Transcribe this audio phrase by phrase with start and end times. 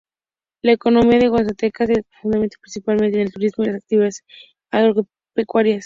[0.63, 4.23] La economía de Guanacaste se fundamenta principalmente en el turismo y las actividades
[4.71, 5.79] agropecuarias.